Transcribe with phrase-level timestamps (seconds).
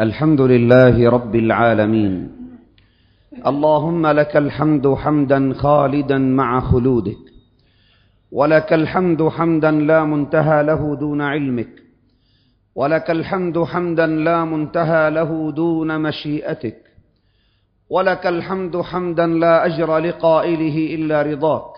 [0.00, 2.30] الحمد لله رب العالمين.
[3.46, 7.18] اللهم لك الحمد حمدا خالدا مع خلودك
[8.32, 11.68] ولك الحمد حمدا لا منتهى له دون علمك
[12.74, 16.76] ولك الحمد حمدا لا منتهى له دون مشيئتك
[17.90, 21.72] ولك الحمد حمدا لا أجر لقائله إلا رضاك.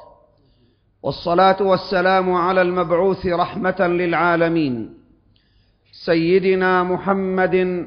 [1.03, 4.95] والصلاة والسلام على المبعوث رحمة للعالمين
[5.93, 7.87] سيدنا محمد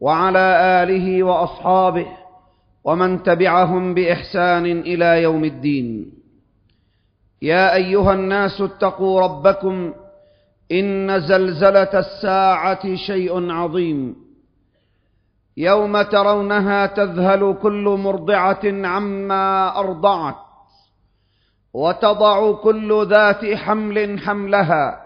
[0.00, 0.46] وعلى
[0.82, 2.06] آله وأصحابه
[2.84, 6.12] ومن تبعهم بإحسان إلى يوم الدين.
[7.42, 9.92] يا أيها الناس اتقوا ربكم
[10.72, 14.16] إن زلزلة الساعة شيء عظيم.
[15.56, 20.34] يوم ترونها تذهل كل مرضعة عما أرضعت
[21.74, 25.00] وتضع كل ذات حمل حملها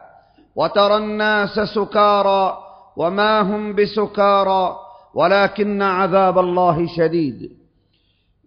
[0.57, 2.59] وترى الناس سكارى
[2.97, 4.77] وما هم بسكارى
[5.15, 7.57] ولكن عذاب الله شديد.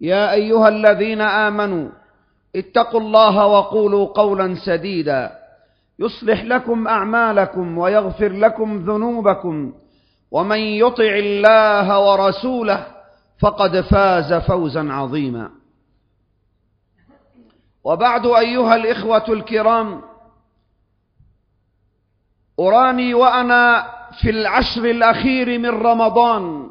[0.00, 1.88] يا أيها الذين آمنوا
[2.56, 5.32] اتقوا الله وقولوا قولا سديدا.
[5.98, 9.72] يصلح لكم أعمالكم ويغفر لكم ذنوبكم.
[10.30, 12.86] ومن يطع الله ورسوله
[13.38, 15.50] فقد فاز فوزا عظيما.
[17.84, 20.02] وبعد أيها الإخوة الكرام
[22.60, 23.86] أراني وأنا
[24.20, 26.70] في العشر الأخير من رمضان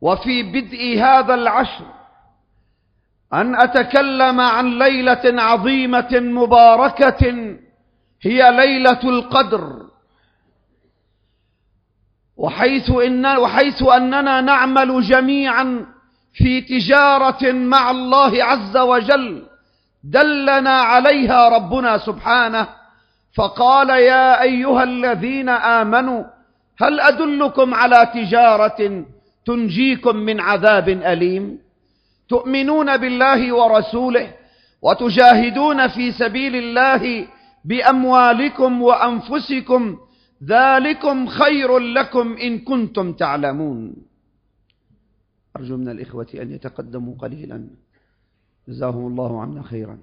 [0.00, 1.84] وفي بدء هذا العشر
[3.34, 7.56] أن أتكلم عن ليلة عظيمة مباركة
[8.22, 9.90] هي ليلة القدر.
[12.36, 15.86] وحيث, إن وحيث أننا نعمل جميعا
[16.32, 19.46] في تجارة مع الله عز وجل
[20.04, 22.66] دلنا عليها ربنا سبحانه
[23.36, 26.24] فقال يا أيها الذين آمنوا
[26.82, 29.04] هل أدلكم على تجارة
[29.46, 31.58] تنجيكم من عذاب أليم؟
[32.28, 34.34] تؤمنون بالله ورسوله
[34.82, 37.28] وتجاهدون في سبيل الله
[37.64, 39.98] بأموالكم وأنفسكم
[40.44, 43.96] ذلكم خير لكم إن كنتم تعلمون.
[45.56, 47.68] أرجو من الإخوة أن يتقدموا قليلا.
[48.68, 49.98] جزاهم الله عنا خيرا.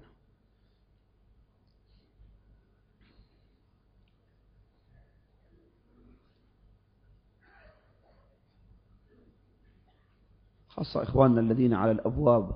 [10.77, 12.51] خاصة إخواننا الذين على الأبواب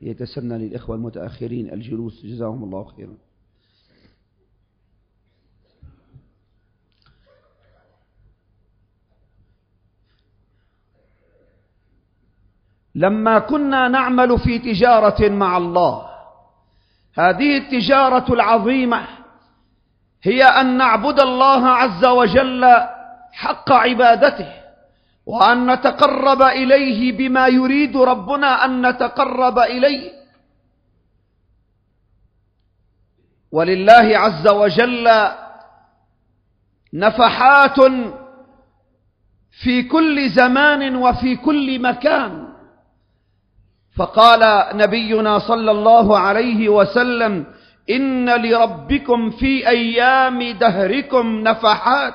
[0.00, 2.26] يتسنى للإخوة المتأخرين الجلوس.
[2.26, 3.14] جزاهم الله خيرا.
[12.94, 16.10] لما كنا نعمل في تجارة مع الله
[17.14, 19.06] هذه التجارة العظيمة
[20.22, 22.64] هي أن نعبد الله عز وجل
[23.32, 24.63] حق عبادته.
[25.26, 30.12] وأن نتقرب إليه بما يريد ربنا أن نتقرب إليه.
[33.52, 35.08] ولله عز وجل
[36.94, 37.76] نفحات
[39.62, 42.48] في كل زمان وفي كل مكان.
[43.96, 47.46] فقال نبينا صلى الله عليه وسلم
[47.90, 52.14] إن لربكم في أيام دهركم نفحات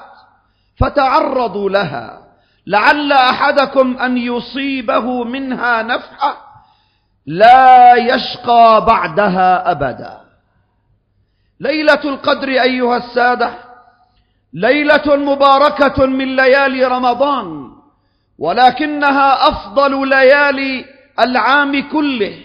[0.77, 2.28] فتعرضوا لها.
[2.69, 6.37] لعل أحدكم أن يصيبه منها نفحة
[7.25, 10.21] لا يشقى بعدها أبدا.
[11.59, 13.53] ليلة القدر أيها السادة
[14.53, 17.71] ليلة مباركة من ليالي رمضان
[18.39, 20.85] ولكنها أفضل ليالي
[21.19, 22.37] العام كله.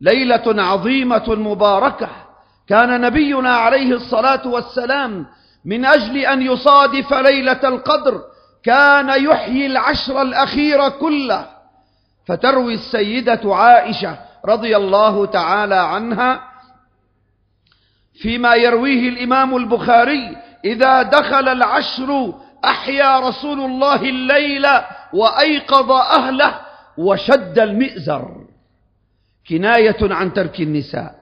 [0.00, 2.08] ليلة عظيمة مباركة
[2.68, 5.26] كان نبينا عليه الصلاة والسلام
[5.64, 8.22] من أجل أن يصادف ليلة القدر
[8.64, 11.46] كان يحيي العشر الأخير كله
[12.26, 16.50] فتروي السيدة عائشة رضي الله تعالى عنها
[18.22, 22.34] فيما يرويه الإمام البخاري إذا دخل العشر
[22.64, 24.66] أحيا رسول الله الليل
[25.12, 26.60] وأيقظ أهله
[26.98, 28.36] وشد المئزر.
[29.48, 31.14] كناية عن ترك النساء.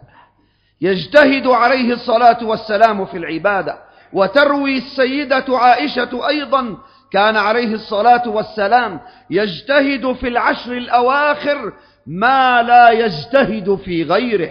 [0.81, 3.79] يجتهد عليه الصلاة والسلام في العبادة
[4.13, 6.77] وتروي السيدة عائشة أيضا
[7.13, 9.01] كان عليه الصلاة والسلام
[9.31, 11.73] يجتهد في العشر الأواخر
[12.07, 14.51] ما لا يجتهد في غيره.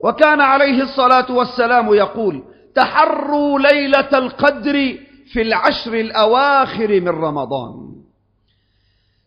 [0.00, 2.42] وكان عليه الصلاة والسلام يقول
[2.74, 4.98] تحروا ليلة القدر
[5.32, 7.90] في العشر الأواخر من رمضان.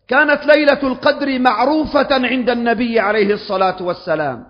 [0.08, 4.46] كانت ليلة القدر معروفة عند النبي عليه الصلاة والسلام.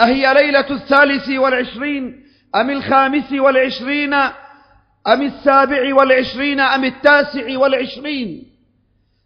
[0.00, 2.24] أهي ليلة الثالث والعشرين
[2.54, 4.14] أم الخامس والعشرين
[5.06, 8.46] أم السابع والعشرين أم التاسع والعشرين؟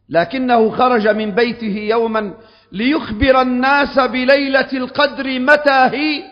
[0.09, 2.35] لكنه خرج من بيته يوما
[2.73, 6.23] ليخبر الناس بليلة القدر متى هي؟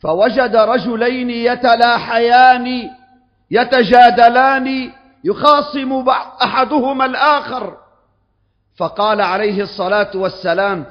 [0.00, 2.90] فوجد رجلين يتلاحيان
[3.50, 4.90] يتجادلان
[5.24, 6.08] يخاصم
[6.42, 7.76] أحدهما الآخر.
[8.78, 10.84] فقال عليه الصلاة والسلام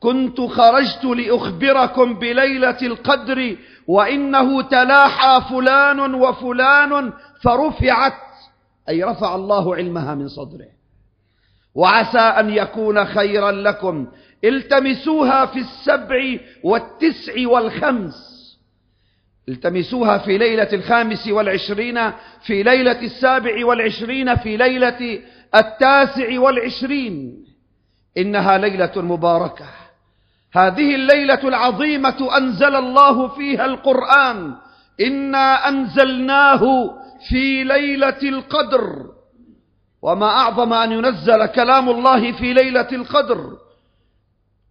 [0.00, 3.56] كنت خرجت لأخبركم بليلة القدر
[3.86, 7.12] وإنه تلاحى فلان وفلان
[7.42, 8.12] فرفعت
[8.88, 10.68] أي رفع الله علمها من صدره.
[11.74, 14.06] وعسى أن يكون خيرا لكم.
[14.44, 18.30] التمسوها في السبع والتسع والخمس.
[19.48, 22.10] التمسوها في ليلة الخامس والعشرين
[22.42, 25.20] في ليلة السابع والعشرين في ليلة
[25.54, 27.44] التاسع والعشرين.
[28.18, 29.66] إنها ليلة مباركة.
[30.52, 34.54] هذه الليلة العظيمة أنزل الله فيها القرآن.
[35.00, 36.94] إنا أنزلناه
[37.28, 39.06] في ليلة القدر.
[40.02, 43.56] وما أعظم أن ينزل كلام الله في ليلة القدر.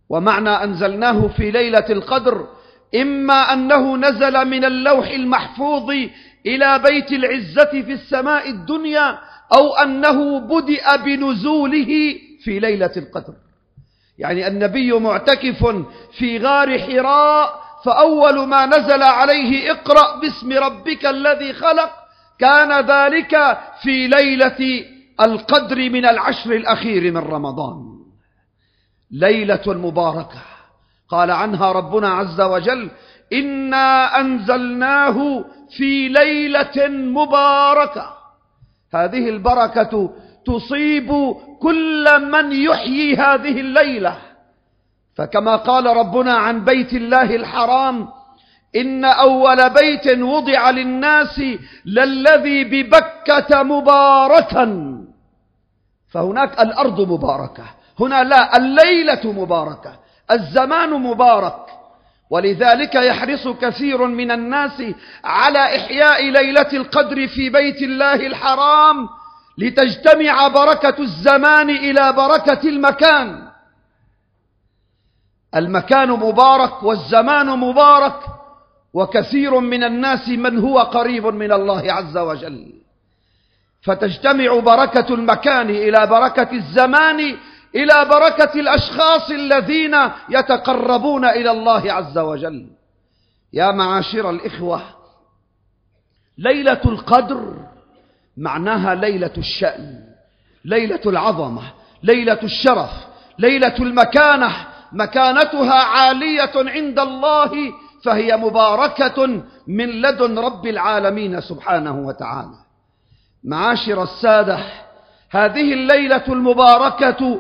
[0.10, 2.48] ومعنى أنزلناه في ليلة القدر
[2.96, 5.90] إما أنه نزل من اللوح المحفوظ
[6.46, 9.20] إلى بيت العزة في السماء الدنيا
[9.54, 13.34] أو أنه بدأ بنزوله في ليلة القدر.
[14.18, 15.86] يعني النبي معتكف
[16.18, 21.92] في غار حراء فأول ما نزل عليه اقرأ باسم ربك الذي خلق
[22.40, 24.86] كان ذلك في ليلة
[25.22, 28.00] القدر من العشر الأخير من رمضان.
[29.12, 30.42] ليلة مباركة.
[31.10, 32.92] قال عنها ربنا عز وجل
[33.34, 35.46] إنا أنزلناه
[35.78, 38.14] في ليلة مباركة.
[38.94, 40.14] هذه البركة
[40.46, 44.18] تصيب كل من يحيي هذه الليلة.
[45.16, 48.08] فكما قال ربنا عن بيت الله الحرام
[48.76, 51.42] إن أول بيت وضع للناس
[51.86, 54.98] للذي ببكة مباركا.
[56.08, 57.64] فهناك الأرض مباركة
[58.00, 60.00] هنا لا الليلة مباركة
[60.32, 61.66] الزمان مبارك.
[62.30, 64.84] ولذلك يحرص كثير من الناس
[65.24, 69.10] على إحياء ليلة القدر في بيت الله الحرام
[69.58, 73.50] لتجتمع بركة الزمان إلى بركة المكان.
[75.56, 78.39] المكان مبارك والزمان مبارك.
[78.94, 82.74] وكثير من الناس من هو قريب من الله عز وجل.
[83.82, 87.20] فتجتمع بركة المكان إلى بركة الزمان
[87.76, 89.96] إلى بركة الأشخاص الذين
[90.30, 92.68] يتقربون إلى الله عز وجل.
[93.54, 94.82] يا معاشر الإخوة
[96.38, 97.56] ليلة القدر
[98.38, 100.04] معناها ليلة الشأن
[100.66, 101.62] ليلة العظمة
[102.04, 102.92] ليلة الشرف
[103.40, 104.68] ليلة المكانة.
[104.92, 107.52] مكانتها عالية عند الله
[108.04, 112.56] فهي مباركة من لدن رب العالمين سبحانه وتعالى.
[113.44, 114.60] معاشر السادة
[115.30, 117.40] هذه الليلة المباركة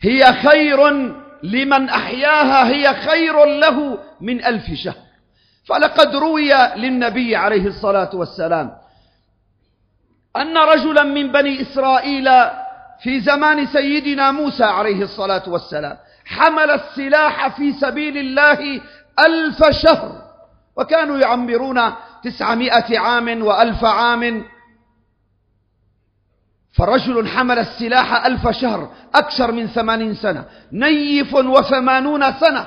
[0.00, 0.88] هي خير
[1.42, 5.08] لمن أحياها هي خير له من ألف شهر.
[5.64, 8.72] فلقد روي للنبي عليه الصلاة والسلام
[10.36, 12.28] أن رجلا من بني إسرائيل
[13.02, 18.80] في زمان سيدنا موسى عليه الصلاة والسلام حمل السلاح في سبيل الله
[19.26, 20.22] ألف شهر.
[20.76, 21.80] وكانوا يعمرون
[22.24, 24.44] تسعمائة عام وألف عام.
[26.72, 32.66] فرجل حمل السلاح ألف شهر أكثر من ثمانين سنة نيف وثمانون سنة.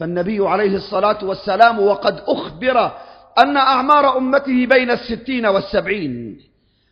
[0.00, 2.92] فالنبي عليه الصلاة والسلام وقد أخبر
[3.38, 6.40] أن أعمار أمته بين الستين والسبعين.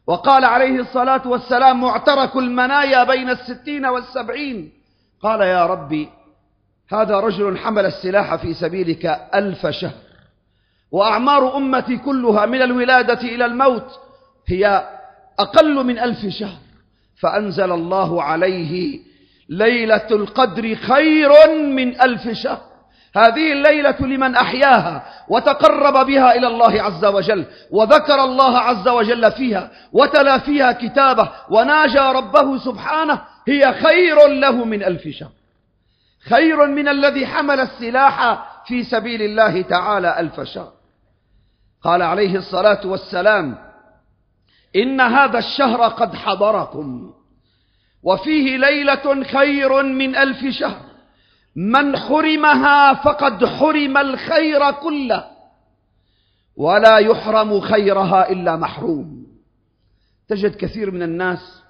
[0.06, 4.72] وقال عليه الصلاة والسلام معترك المنايا بين الستين والسبعين
[5.22, 6.08] قال يا ربي
[6.92, 9.94] هذا رجل حمل السلاح في سبيلك ألف شهر.
[10.90, 14.00] وأعمار أمتي كلها من الولادة إلى الموت
[14.48, 14.88] هي
[15.38, 16.58] أقل من ألف شهر.
[17.20, 19.00] فأنزل الله عليه
[19.48, 22.60] ليلة القدر خير من ألف شهر.
[23.16, 29.70] هذه الليلة لمن أحياها وتقرب بها إلى الله عز وجل وذكر الله عز وجل فيها
[29.92, 35.30] وتلا فيها كتابه وناجى ربه سبحانه هي خير له من ألف شهر.
[36.28, 40.72] خير من الذي حمل السلاح في سبيل الله تعالى ألف شهر.
[41.82, 43.58] قال عليه الصلاة والسلام
[44.76, 47.12] إن هذا الشهر قد حضركم
[48.02, 50.86] وفيه ليلة خير من ألف شهر.
[51.56, 55.24] من حرمها فقد حرم الخير كله
[56.56, 59.26] ولا يحرم خيرها إلا محروم.
[60.28, 61.62] تجد كثير من الناس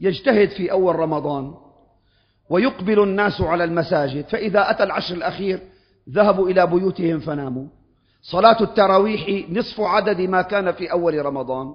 [0.00, 1.54] يجتهد في أول رمضان
[2.50, 4.28] ويقبل الناس على المساجد.
[4.28, 5.60] فإذا أتى العشر الأخير
[6.10, 7.66] ذهبوا إلى بيوتهم فناموا.
[8.22, 11.74] صلاة التراويح نصف عدد ما كان في أول رمضان.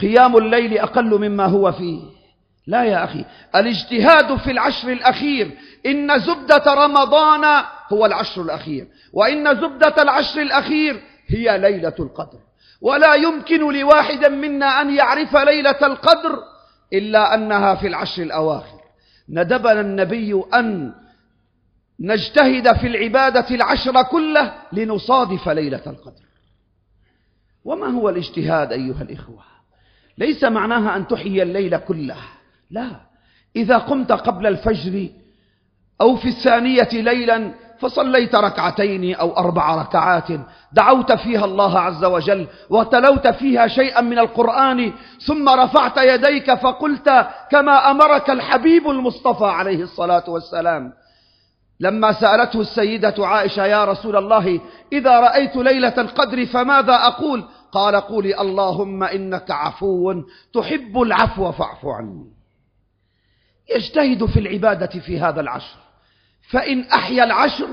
[0.00, 2.02] قيام الليل أقل مما هو فيه.
[2.66, 3.24] لا يا أخي
[3.54, 5.50] الاجتهاد في العشر الأخير
[5.86, 12.38] إن زبدة رمضان هو العشر الأخير وإن زبدة العشر الأخير هي ليلة القدر.
[12.80, 16.38] ولا يمكن لواحد منا أن يعرف ليلة القدر
[16.92, 18.81] إلا أنها في العشر الأواخر.
[19.32, 20.94] ندبنا النبي أن
[22.00, 26.22] نجتهد في العبادة العشر كله لنصادف ليلة القدر.
[27.64, 29.42] وما هو الاجتهاد أيها الإخوة؟
[30.18, 32.16] ليس معناها أن تحيي الليل كله.
[32.70, 33.00] لا.
[33.56, 35.08] إذا قمت قبل الفجر
[36.00, 40.28] أو في الثانية ليلا فصليت ركعتين أو أربع ركعات
[40.74, 44.92] دعوت فيها الله عز وجل وتلوت فيها شيئا من القرآن
[45.26, 50.92] ثم رفعت يديك فقلت كما أمرك الحبيب المصطفى عليه الصلاة والسلام.
[51.80, 54.60] لما سألته السيدة عائشة يا رسول الله
[54.92, 60.22] إذا رأيت ليلة القدر فماذا أقول؟ قال قولي اللهم إنك عفو
[60.54, 62.32] تحب العفو فاعف عني.
[63.76, 65.76] يجتهد في العبادة في هذا العشر
[66.50, 67.68] فإن أحيا العشر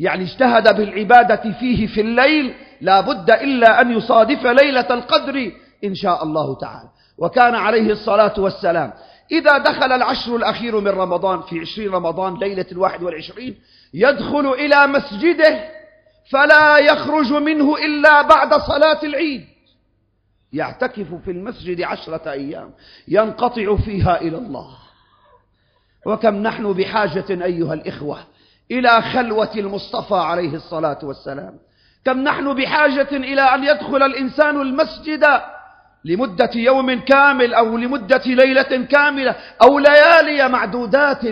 [0.00, 5.52] يعني اجتهد بالعبادة فيه في الليل لا بد إلا أن يصادف ليلة القدر
[5.84, 6.88] إن شاء الله تعالى.
[7.18, 8.92] وكان عليه الصلاة والسلام.
[9.32, 13.58] إذا دخل العشر الأخير من رمضان في عشرين رمضان ليلة الواحد والعشرين
[13.94, 15.64] يدخل إلى مسجده
[16.30, 19.44] فلا يخرج منه إلا بعد صلاة العيد.
[20.52, 22.70] يعتكف في المسجد عشرة أيام
[23.08, 24.68] ينقطع فيها إلى الله.
[26.06, 28.18] وكم نحن بحاجة أيها الإخوة
[28.70, 31.58] إلى خلوة المصطفى عليه الصلاة والسلام.
[32.04, 35.24] كم نحن بحاجة إلى أن يدخل الإنسان المسجد
[36.04, 41.22] لمدة يوم كامل أو لمدة ليلة كاملة أو ليالي معدودات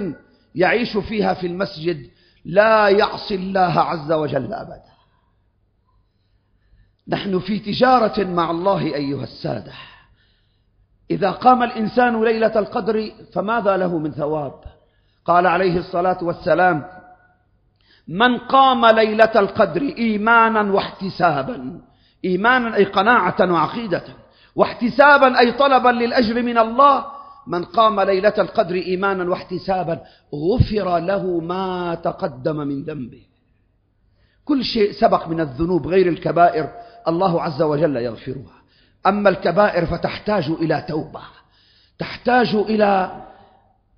[0.54, 2.10] يعيش فيها في المسجد.
[2.44, 4.88] لا يعصي الله عز وجل أبدا.
[7.08, 9.72] نحن في تجارة مع الله أيها السادة.
[11.10, 14.60] إذا قام الإنسان ليلة القدر فماذا له من ثواب؟
[15.24, 16.97] قال عليه الصلاة والسلام
[18.08, 21.80] من قام ليلة القدر إيمانا واحتسابا.
[22.24, 24.04] إيمانا أي قناعة وعقيدة.
[24.56, 27.04] واحتسابا أي طلبا للأجر من الله.
[27.46, 30.00] من قام ليلة القدر إيمانا واحتسابا
[30.34, 33.22] غفر له ما تقدم من ذنبه.
[34.44, 36.68] كل شيء سبق من الذنوب غير الكبائر
[37.08, 38.58] الله عز وجل يغفرها.
[39.06, 41.20] أما الكبائر فتحتاج إلى توبة
[41.98, 43.22] تحتاج إلى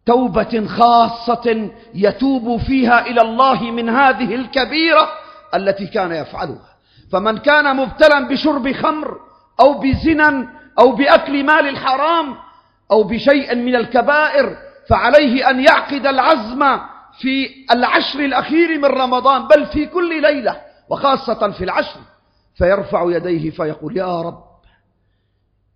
[0.06, 5.08] توبة خاصة يتوب فيها إلى الله من هذه الكبيرة
[5.54, 6.70] التي كان يفعلها.
[7.12, 9.20] فمن كان مبتلا بشرب خمر
[9.60, 12.36] أو بزنا أو بأكل مال الحرام
[12.90, 14.56] أو بشيء من الكبائر
[14.88, 16.78] فعليه أن يعقد العزم
[17.20, 22.00] في العشر الأخير من رمضان بل في كل ليلة وخاصة في العشر.
[22.54, 24.44] فيرفع يديه فيقول يا رب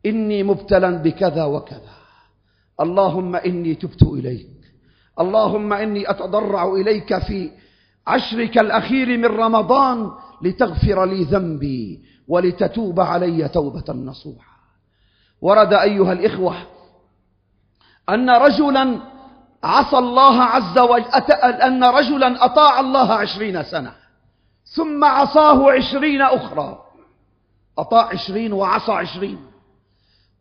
[0.06, 2.03] إني مبتلا بكذا وكذا.
[2.80, 4.50] اللهم إني تبت إليك.
[5.20, 7.50] اللهم إني أتضرع إليك في
[8.06, 10.10] عشرك الأخير من رمضان
[10.42, 14.54] لتغفر لي ذنبي ولتتوب علي توبة نصوحا.
[15.40, 16.54] ورد أيها الإخوة
[18.08, 18.98] أن رجلا
[19.64, 21.04] عصى الله عز وجل
[21.42, 23.92] أن رجلا أطاع الله عشرين سنة
[24.64, 26.84] ثم عصاه عشرين أخرى.
[27.78, 29.53] أطاع عشرين وعصى عشرين.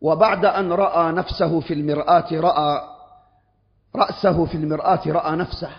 [0.04, 2.82] وبعد أن رأى نفسه في المرآة رأى
[3.96, 5.70] رأسه في المرآة رأى نفسه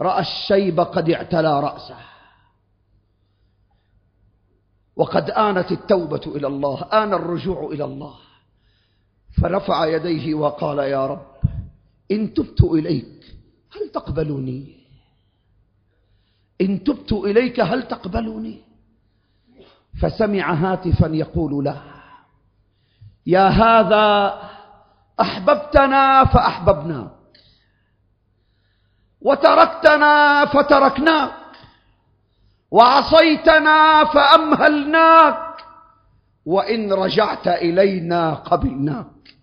[0.00, 1.96] رأى الشيب قد اعتلى رأسه.
[4.96, 8.14] وقد آنت التوبة إلى الله آن الرجوع إلى الله.
[9.42, 11.26] فرفع يديه وقال يا رب
[12.10, 13.36] إن تبت إليك
[13.74, 14.76] هل تقبلني؟
[16.60, 18.60] إن تبت إليك هل تقبلني؟
[20.02, 21.93] فسمع هاتفا يقول له
[23.26, 24.38] يا هذا
[25.20, 27.10] أحببتنا فأحببناك
[29.20, 31.34] وتركتنا فتركناك
[32.70, 35.54] وعصيتنا فأمهلناك.
[36.46, 39.36] وإن رجعت إلينا قبلناك.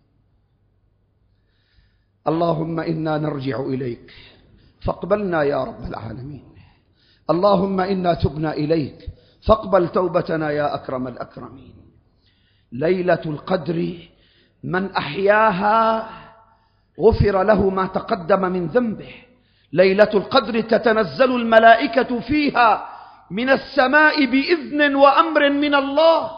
[2.28, 4.14] اللهم إنا نرجع إليك.
[4.86, 6.56] فاقبلنا يا رب العالمين.
[7.30, 9.08] اللهم إنا تبنا إليك.
[9.48, 11.91] فاقبل توبتنا يا أكرم الأكرمين.
[12.72, 13.98] ليلة القدر
[14.64, 16.10] من أحياها
[17.00, 19.14] غفر له ما تقدم من ذنبه.
[19.74, 22.90] ليلة القدر تتنزل الملائكة فيها
[23.32, 26.32] من السماء بإذن وأمر من الله.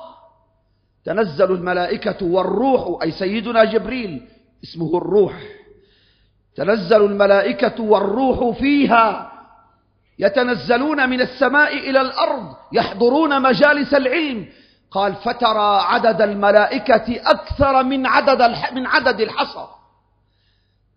[1.05, 4.27] تنزل الملائكة والروح أي سيدنا جبريل
[4.63, 5.33] اسمه الروح.
[6.55, 9.31] تنزل الملائكة والروح فيها
[10.19, 14.45] يتنزلون من السماء إلى الأرض يحضرون مجالس العلم
[14.93, 18.41] قال فترى عدد الملائكة أكثر من عدد
[18.73, 19.67] من عدد الحصى.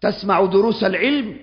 [0.01, 1.41] تسمع دروس العلم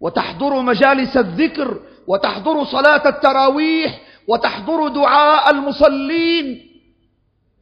[0.00, 6.68] وتحضر مجالس الذكر وتحضر صلاة التراويح وتحضر دعاء المصلين.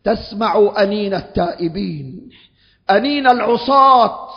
[0.05, 2.31] تسمع أنين التائبين
[2.91, 4.29] أنين العصاة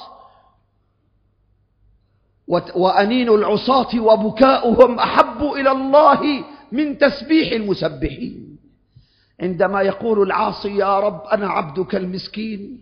[2.75, 8.49] وأنين العصاة وبكاؤهم أحب إلى الله من تسبيح المسبحين.
[9.41, 12.81] عندما يقول العاصي يا رب أنا عبدك المسكين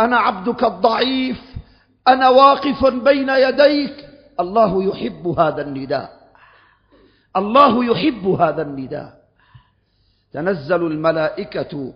[0.00, 1.40] أنا عبدك الضعيف
[2.08, 4.08] أنا واقف بين يديك.
[4.40, 6.10] الله يحب هذا النداء.
[7.36, 9.18] الله يحب هذا النداء.
[10.32, 11.92] تنزل الملائكة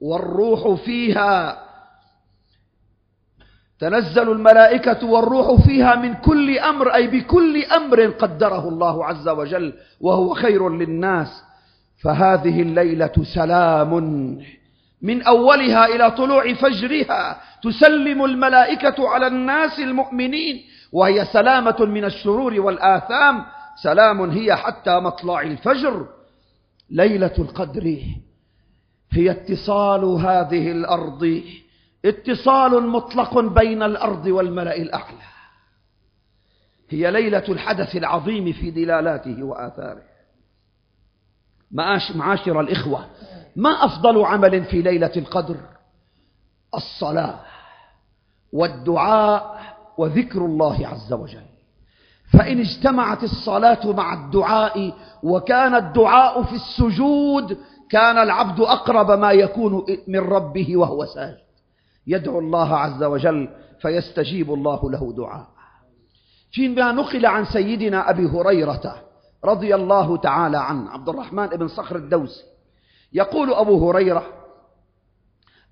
[0.00, 1.62] والروح فيها
[3.78, 10.34] تنزل الملائكة والروح فيها من كل أمر أي بكل أمر قدره الله عز وجل وهو
[10.34, 11.42] خير للناس.
[12.02, 13.94] فهذه الليلة سلام.
[15.02, 23.44] من أولها إلى طلوع فجرها تسلم الملائكة على الناس المؤمنين وهي سلامة من الشرور والآثام.
[23.82, 26.06] سلام هي حتى مطلع الفجر.
[26.90, 27.98] ليلة القدر
[29.12, 31.42] هي اتصال هذه الأرض.
[32.04, 35.22] اتصال مطلق بين الأرض والملأ الأعلى.
[36.90, 40.11] هي ليلة الحدث العظيم في دلالاته وآثاره.
[41.72, 43.06] معاشر الإخوة.
[43.56, 45.56] ما أفضل عمل في ليلة القدر؟
[46.74, 47.40] الصلاة
[48.52, 49.60] والدعاء
[49.98, 51.44] وذكر الله عز وجل.
[52.32, 57.58] فإن اجتمعت الصلاة مع الدعاء وكان الدعاء في السجود
[57.90, 61.42] كان العبد أقرب ما يكون من ربه وهو ساجد.
[62.06, 63.48] يدعو الله عز وجل
[63.80, 65.46] فيستجيب الله له دعاء.
[66.52, 69.11] فيما نقل عن سيدنا أبي هريرة
[69.44, 72.44] رضي الله تعالى عنه عبد الرحمن بن صخر الدوسي.
[73.12, 74.26] يقول أبو هريرة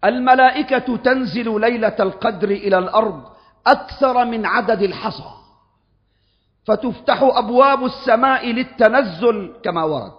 [0.04, 3.22] الملائكة تنزل ليلة القدر إلى الأرض
[3.66, 5.30] أكثر من عدد الحصى
[6.64, 10.12] فتفتح أبواب السماء للتنزل كما ورد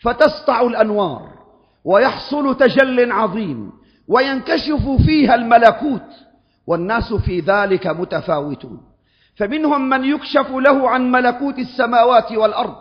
[0.00, 1.28] فتسطع الأنوار
[1.84, 3.72] ويحصل تجل عظيم
[4.08, 6.10] وينكشف فيها الملكوت
[6.66, 8.95] والناس في ذلك متفاوتون.
[9.36, 12.74] فمنهم من يكشف له عن ملكوت السماوات والأرض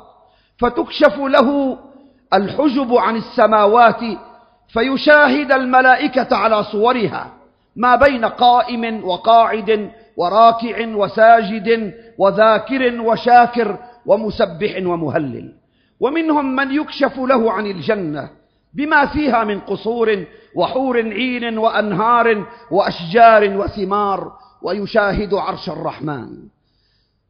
[0.57, 1.77] فتكشف له
[2.33, 4.01] الحجب عن السماوات
[4.67, 7.33] فيشاهد الملائكة على صورها
[7.75, 15.53] ما بين قائم وقاعد وراكع وساجد وذاكر وشاكر ومسبح ومهلل.
[15.99, 18.29] ومنهم من يكشف له عن الجنة
[18.73, 24.31] بما فيها من قصور وحور عين وأنهار وأشجار وثمار
[24.65, 26.27] ويشاهد عرش الرحمن.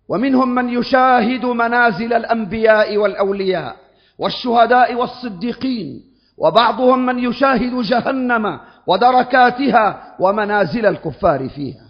[0.10, 3.76] ومنهم من يشاهد منازل الأنبياء والأولياء
[4.17, 6.04] والشهداء والصديقين
[6.38, 11.86] وبعضهم من يشاهد جهنم ودركاتها ومنازل الكفار فيها.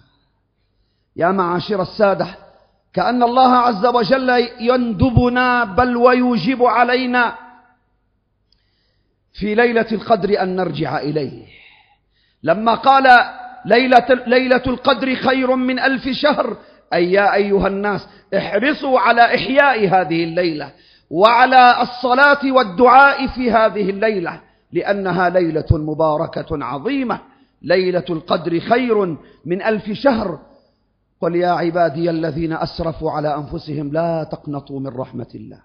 [1.16, 2.28] يا معاشر السادة
[2.94, 4.30] كأن الله عز وجل
[4.60, 7.36] يندبنا بل ويوجب علينا
[9.34, 11.46] في ليلة القدر أن نرجع إليه.
[12.44, 13.06] لما قال
[13.66, 16.58] ليلة, ليلة القدر خير من ألف شهر.
[16.94, 20.72] أي يا أيها الناس احرصوا على إحياء هذه الليلة
[21.10, 27.20] وعلى الصلاة والدعاء في هذه الليلة لأنها ليلة مباركة عظيمة.
[27.62, 30.40] ليلة القدر خير من ألف شهر.
[31.22, 35.60] قل يا عبادي الذين أسرفوا على أنفسهم لا تقنطوا من رحمة الله.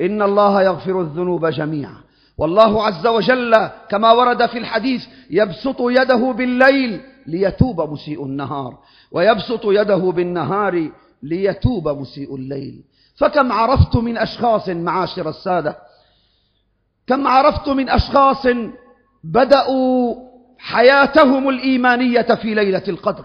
[0.00, 1.96] إن الله يغفر الذنوب جميعا.
[2.38, 8.78] والله عز وجل كما ورد في الحديث يبسط يده بالليل ليتوب مسيء النهار
[9.12, 10.90] ويبسط يده بالنهار
[11.22, 12.82] ليتوب مسيء الليل.
[13.16, 15.78] فكم عرفت من أشخاص معاشر السادة؟
[17.06, 18.46] كم عرفت من أشخاص
[19.24, 20.14] بدأوا
[20.58, 23.24] حياتهم الإيمانية في ليلة القدر؟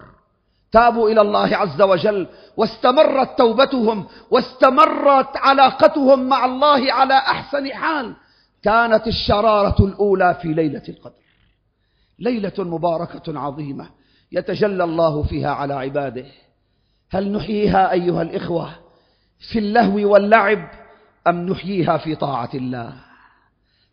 [0.71, 2.27] تابوا إلى الله عز وجل
[2.58, 8.15] واستمرت توبتهم واستمرت علاقتهم مع الله على أحسن حال.
[8.63, 11.25] كانت الشرارة الأولى في ليلة القدر.
[12.19, 13.89] ليلة مباركة عظيمة
[14.32, 16.25] يتجلى الله فيها على عباده.
[17.10, 18.69] هل نحييها أيها الإخوة
[19.51, 20.69] في اللهو واللعب
[21.28, 22.93] أم نحييها في طاعة الله؟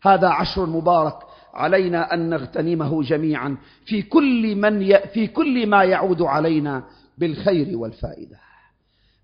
[0.01, 1.15] هذا عشر مبارك
[1.53, 4.99] علينا أن نغتنمه جميعا في كل, من ي...
[4.99, 6.83] في كل ما يعود علينا
[7.17, 8.37] بالخير والفائدة.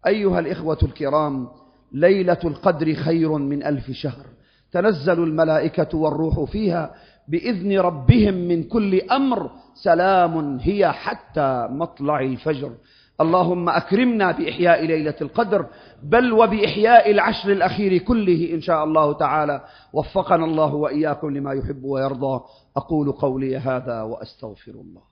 [0.08, 1.48] أيها الإخوة الكرام
[1.92, 4.26] ليلة القدر خير من ألف شهر.
[4.72, 6.96] تنزل الملائكة والروح فيها
[7.30, 12.72] بإذن ربهم من كل أمر سلام هي حتى مطلع الفجر.
[13.22, 15.66] اللهم أكرمنا بإحياء ليلة القدر
[16.04, 19.62] بل وبإحياء العشر الأخير كله إن شاء الله تعالى.
[19.94, 22.42] وفقنا الله وإياكم لما يحب ويرضى.
[22.78, 25.09] أقول قولي هذا وأستغفر الله.